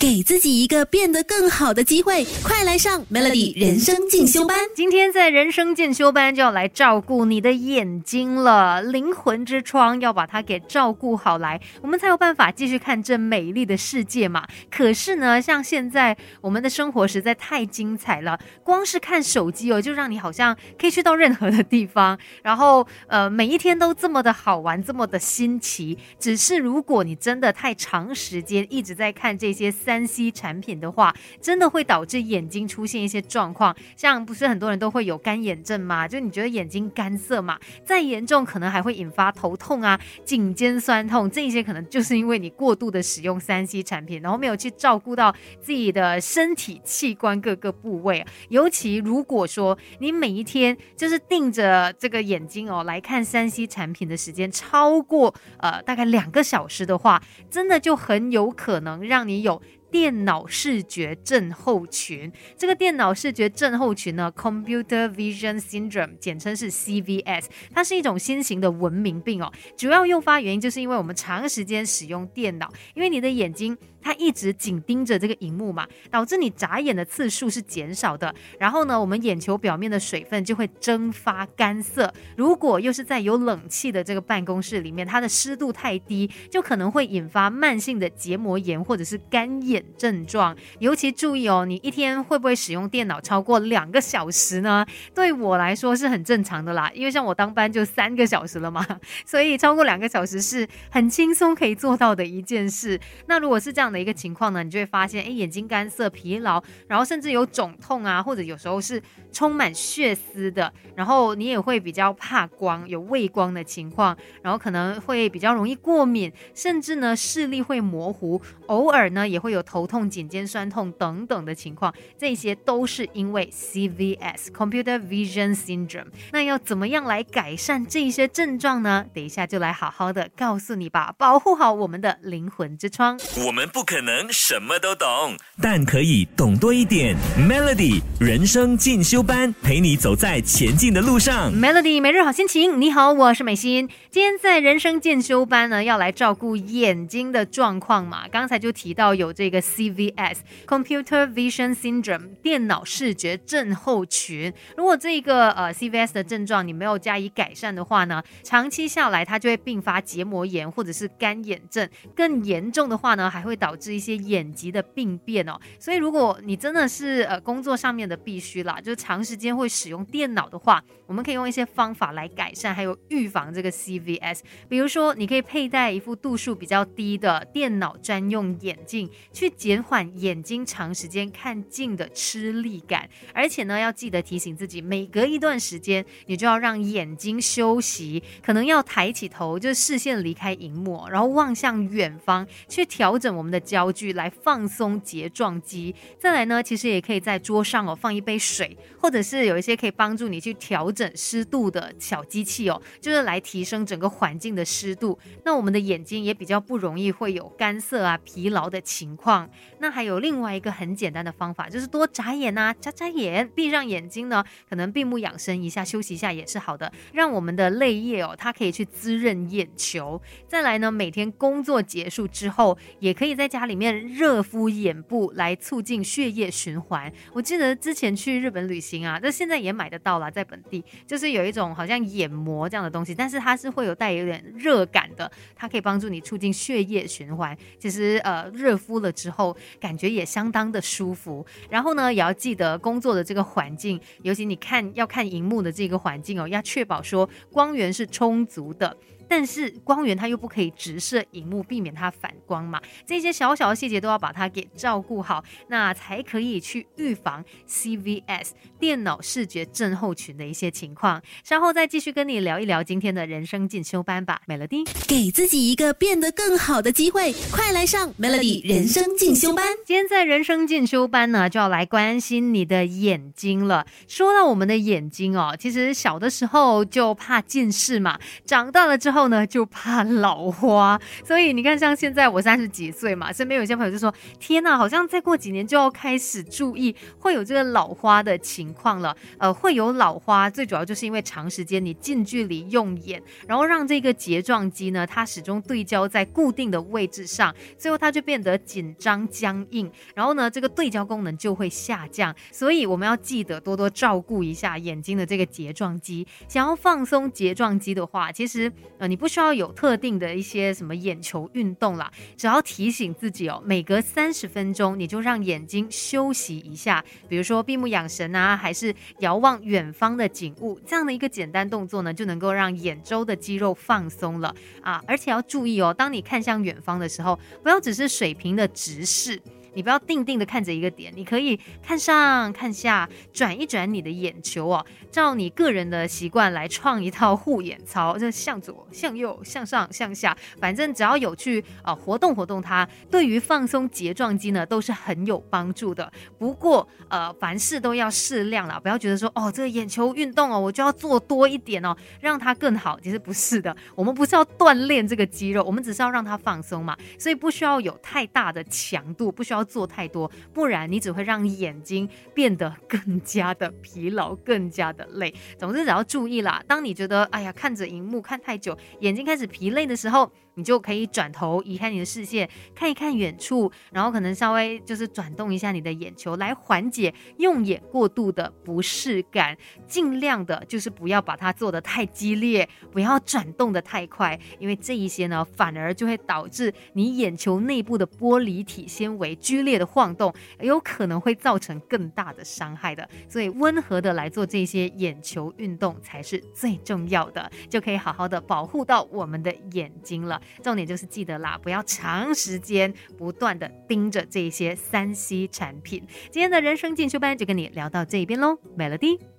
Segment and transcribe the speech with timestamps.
[0.00, 4.56] 给自己一个变得更好的机会，快来上 Melody 人生进修班。
[4.72, 14.46] 今天在人生进修班就要来照顾你的眼睛了，灵魂之窗要把它给照顾好来，我们才有办法继续看这美丽的世界嘛。
[14.70, 25.98] 可是呢，像现在我们的生活实在太精彩了，光是看手机哦，就让你好像可以去到任何的地方，然后呃，每一天都这么的好玩，这么的新奇。
[26.20, 29.74] 只是如果你真的太长时间一直在看这些。
[29.88, 36.06] 三 C 产品的话，真的会导致眼睛出现一些状况，像不是很多人都会有干眼症吗？
[36.06, 37.58] 就你觉得眼睛干涩嘛？
[37.86, 48.22] 再严重可能还会引发头痛啊、颈肩酸痛，这些可能就是因为你过度的使用三 C 产品，然后没有去照顾到自己的身体器官各个部位。
[48.50, 59.62] 尤其如果说你每一天就是盯着这个眼睛哦来看三 C 产品的时间超过呃大概两个小时的话，真的就很有可能让你有。
[59.90, 69.52] 电脑视觉症候群，这个电脑视觉症候群呢，Computer Vision Syndrome，简称是 CVS，它是一种新型的文明病哦。
[69.76, 73.76] 主要诱发原因就是因为我们长时间使用电脑，因为你的眼睛。
[74.00, 78.34] 它一直紧盯着这个荧幕嘛，导致你眨眼的次数是减少的。
[78.58, 82.12] 然后呢，我们眼球表面的水分就会蒸发干涩。
[82.36, 90.56] 如果又是在有冷气的这个办公室里面，它的湿度太低，就可能会引发慢性的结膜炎或者是干眼症状。
[90.78, 94.86] 尤其注意哦，你一天会不会使用电脑超过两个小时呢？
[95.14, 98.86] 对我来说是很正常的啦，因为像我当班就三个小时了嘛，
[99.26, 103.00] 所以超过两个小时是很轻松可以做到的一件事。
[103.26, 103.87] 那如果是这样。
[103.88, 126.08] 样的一个情况呢，你就会发现，哎，眼睛干涩、疲劳，然后甚至有肿痛啊，或者有时候是充满血丝的，然后你也会比较怕光，有畏光的情况，然后可能会比较容易过敏，甚至呢视力会模糊，偶尔呢也会有头痛、颈肩酸痛等等的情况，这些都是因为 CVS（Computer Vision Syndrome）。
[126.32, 129.06] 那要怎么样来改善这些症状呢？
[129.14, 133.68] 等一下就来好好的告诉你吧，保护好我们的灵魂之窗，我们。
[133.70, 137.14] 不可能什么都懂，但可以懂多一点。
[137.38, 141.52] Melody 人生进修班，陪你走在前进的路上。
[141.52, 143.88] Melody 每日好心情，你好，我是美心。
[144.10, 148.26] 今天在人生进修班呢，要来照顾眼睛的状况嘛。
[148.28, 154.52] 刚才就提到有这个 CVS（Computer Vision Syndrome） 电脑视觉症候群。
[154.76, 161.88] 如果这个呃 CVS 的症状你没有加以改善的话呢，长期下来它就会并发结膜炎或者是干眼症。
[162.14, 174.40] 更严重的话呢，还会导致一些眼疾的病变哦，所以如果你真的是呃工作上面的必须啦，就是长时间会使用电脑的话，我们可以用一些方法来改善，还有预防这个 CVS。
[174.68, 183.08] 比如说，你可以佩戴一副度数比较低的电脑专用眼镜，去减缓眼睛长时间看近的吃力感。
[183.32, 193.58] 而且呢，要记得提醒自己，每隔一段时间，你就要让眼睛休息，可能要抬起头，就视线离开荧幕，然后望向远方，去调整我们的。
[193.58, 205.18] 焦距来放松睫状肌，再来呢，其实也可以在桌上哦放一杯水，或者是有一些可以帮助你去调整湿度的小机器哦，就是来提升整个环境的湿度。
[205.44, 209.48] 那我们的眼睛也比较不容易会有干涩啊、疲劳的情况。
[209.78, 220.20] 那还有另外一个很简单的方法，就是多眨眼呐，眨眨眼，闭上眼睛呢，可能闭目养神一下，休息一下也是好的，让我们的泪液哦，它可以去滋润眼球。
[220.48, 227.12] 再来呢，每天工作结束之后，也可以在家里面热敷眼部，来促进血液循环。
[227.32, 237.56] 我记得之前去日本旅行行啊，这现在也买得到了，在本地就是有一种好像眼膜这样的东西，但是它是会有带有点热感的，它可以帮助你促进血液循环。
[237.78, 241.44] 其实呃，热敷了之后，感觉也相当的舒服。
[241.68, 248.96] 然后呢，也要记得工作的这个环境，尤其你看要看荧幕的这个环境哦，要确保说光源是充足的。
[249.28, 252.80] 但是光源它又不可以直射荧幕，避免它反光嘛。
[253.06, 258.50] 这些小小的细节都要把它给照顾好，那才可以去预防 CVS
[258.80, 261.20] 电脑视觉症候群的一些情况。
[261.44, 264.88] 稍后再继续跟你聊一聊今天的人生进修班吧，Melody。
[265.06, 269.66] 给自己一个变得更好的机会，快来上 Melody 人生进修班。
[269.84, 273.86] 今天在人生进修班呢，就要来关心你的眼睛了。
[274.06, 279.17] 说到我们的眼睛哦，其实小的时候就怕近视嘛，长大了之后。
[279.18, 281.00] 后呢，就怕老花。
[281.24, 302.34] 所以你看，像现在我三十几岁嘛，身边有些朋友就说：“天呐，好像再过几年就要开始注意会有这个老花的情况了。”呃，会有老花，最主要就是因为长时间你近距离用眼，然后让这个睫状肌呢，它始终对焦在固定的位置上，最后它就变得紧张僵硬，然后呢，这个对焦功能就会下降。
[302.52, 306.26] 所以我们要记得多多照顾一下眼睛的这个睫状肌。
[306.46, 325.02] 想要放松睫状肌的话，其实呃，你不需要有特定的一些什么眼球运动啦，只要提醒自己哦，每隔三十分钟你就让眼睛休息一下，比如说闭目养神啊，还是遥望远方的景物，这样的一个简单动作呢，就能够让眼周的肌肉放松了啊。
[325.06, 329.40] 而且要注意哦，当你看向远方的时候，不要只是水平的直视。
[329.78, 346.12] 你不要定定的看着一个点，你可以看上看下，转一转你的眼球哦，照你个人的习惯来创一套护眼操，就向左、向右、向上、向下，反正只要有去啊活动活动它，对于放松睫状肌呢都是很有帮助的。
[346.36, 352.98] 不过呃，凡事都要适量啦，不要觉得说哦这个眼球运动哦我就要做多一点哦，让它更好。
[352.98, 359.67] 其实不是的，我们不是要锻炼这个肌肉，我们只是要让它放松嘛，所以不需要有太大的强度，不需要。
[359.68, 365.32] 做太多，不然你只会让眼睛变得更加的疲劳，更加的累。
[365.58, 366.62] 总之，只要注意啦。
[366.66, 370.32] 当你觉得哎呀，看着荧幕看太久，眼睛开始疲累的时候。
[370.58, 379.56] 你就可以转头移开你的视线，看一看远处，然后可能稍微就是转动一下你的眼球，来缓解用眼过度的不适感。
[379.86, 393.08] 尽量的就是不要把它做的太激烈，不要转动的太快，因为这一些呢，反而就会导致你眼球内部的玻璃体纤维剧烈的晃动，有可能会造成更大的伤害的。
[393.28, 400.40] 所以温和的来做这些眼球运动才是最重要的，就可以好好的保护到我们的眼睛了。
[400.62, 406.02] 重点就是记得啦，不要长时间不断的盯着这些三 C 产品。
[406.30, 409.37] 今天的人生进修班就跟你聊到这边喽，Melody。